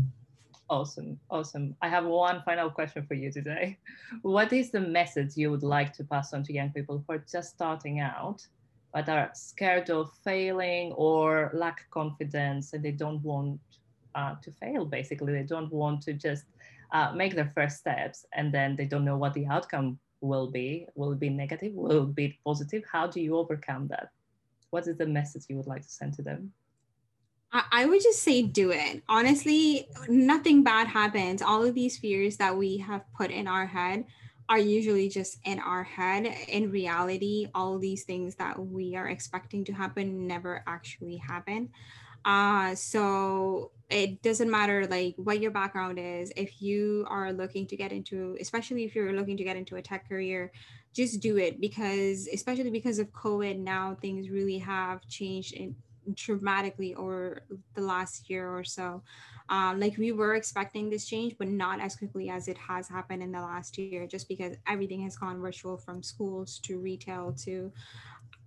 [0.68, 1.76] Awesome, awesome.
[1.80, 3.78] I have one final question for you today.
[4.22, 7.24] What is the message you would like to pass on to young people who are
[7.30, 8.44] just starting out,
[8.92, 13.60] but are scared of failing or lack confidence and they don't want
[14.16, 15.32] uh, to fail, basically?
[15.32, 16.46] They don't want to just
[16.90, 20.88] uh, make their first steps and then they don't know what the outcome will be.
[20.96, 21.74] Will it be negative?
[21.74, 22.82] Will it be positive?
[22.90, 24.08] How do you overcome that?
[24.70, 26.52] What is the message you would like to send to them?
[27.52, 29.02] I would just say do it.
[29.08, 31.40] Honestly, nothing bad happens.
[31.40, 34.04] All of these fears that we have put in our head
[34.48, 36.26] are usually just in our head.
[36.48, 41.70] In reality, all these things that we are expecting to happen never actually happen.
[42.24, 46.32] Uh, so it doesn't matter like what your background is.
[46.36, 49.82] If you are looking to get into, especially if you're looking to get into a
[49.82, 50.52] tech career,
[50.92, 55.76] just do it because, especially because of COVID, now things really have changed in
[56.14, 57.42] dramatically over
[57.74, 59.02] the last year or so.
[59.48, 63.22] Um, like we were expecting this change, but not as quickly as it has happened
[63.22, 67.72] in the last year, just because everything has gone virtual from schools to retail to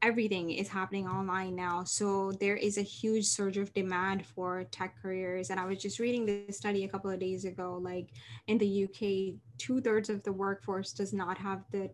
[0.02, 1.84] everything is happening online now.
[1.84, 5.50] So there is a huge surge of demand for tech careers.
[5.50, 8.10] And I was just reading this study a couple of days ago, like
[8.48, 11.90] in the UK, two thirds of the workforce does not have the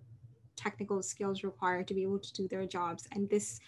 [0.55, 3.07] technical skills required to be able to do their jobs.
[3.11, 3.59] And this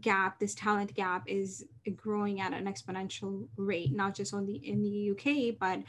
[0.00, 1.64] gap this talent gap is
[1.94, 5.82] growing at an exponential rate not just on the in the uk but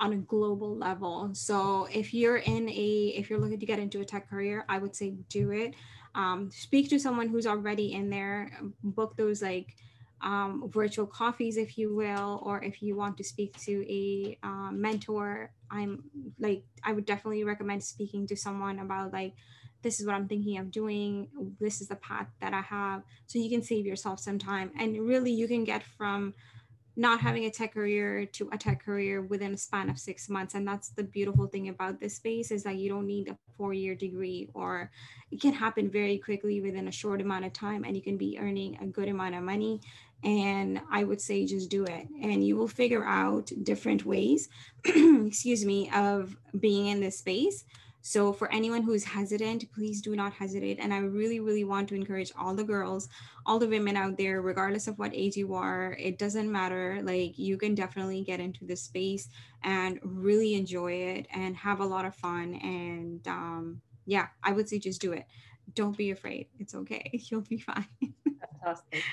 [0.00, 1.30] on a global level.
[1.34, 4.78] So if you're in a if you're looking to get into a tech career i
[4.78, 5.74] would say do it.
[6.14, 8.52] Um, speak to someone who's already in there.
[8.82, 9.76] Book those like
[10.22, 14.70] um, virtual coffees if you will or if you want to speak to a uh,
[14.70, 16.04] mentor i'm
[16.38, 19.34] like i would definitely recommend speaking to someone about like
[19.82, 21.28] this is what I'm thinking of doing.
[21.60, 23.02] This is the path that I have.
[23.26, 24.70] So you can save yourself some time.
[24.78, 26.34] And really, you can get from
[26.94, 30.54] not having a tech career to a tech career within a span of six months.
[30.54, 33.72] And that's the beautiful thing about this space is that you don't need a four
[33.72, 34.90] year degree or
[35.30, 38.38] it can happen very quickly within a short amount of time and you can be
[38.38, 39.80] earning a good amount of money.
[40.22, 44.50] And I would say just do it and you will figure out different ways,
[44.84, 47.64] excuse me, of being in this space
[48.02, 50.78] So for anyone who's hesitant, please do not hesitate.
[50.80, 53.08] And I really, really want to encourage all the girls,
[53.46, 57.00] all the women out there, regardless of what age you are, it doesn't matter.
[57.02, 59.28] Like you can definitely get into this space
[59.62, 62.54] and really enjoy it and have a lot of fun.
[62.56, 65.24] And um, yeah, I would say just do it.
[65.74, 66.48] Don't be afraid.
[66.58, 67.08] It's okay.
[67.30, 67.86] You'll be fine.
[68.60, 69.04] Fantastic.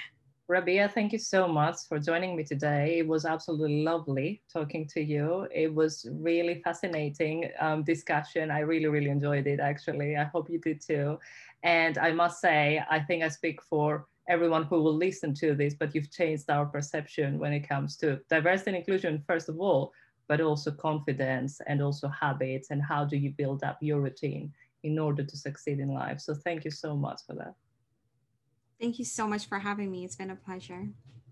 [0.49, 2.97] Rabia, thank you so much for joining me today.
[2.97, 5.47] It was absolutely lovely talking to you.
[5.53, 8.49] It was really fascinating um, discussion.
[8.49, 10.17] I really, really enjoyed it actually.
[10.17, 11.19] I hope you did too.
[11.61, 15.75] And I must say, I think I speak for everyone who will listen to this,
[15.75, 19.93] but you've changed our perception when it comes to diversity and inclusion, first of all,
[20.27, 24.97] but also confidence and also habits and how do you build up your routine in
[24.97, 26.19] order to succeed in life.
[26.19, 27.53] So thank you so much for that.
[28.79, 30.05] Thank you so much for having me.
[30.05, 30.89] It's been a pleasure.